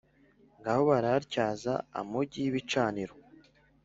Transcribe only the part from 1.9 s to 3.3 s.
amugi y’ibicaniro,